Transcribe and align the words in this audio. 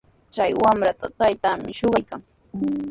Chay 0.33 0.51
wamrata 0.61 1.05
taytanmi 1.17 1.71
shuqaykan. 1.79 2.21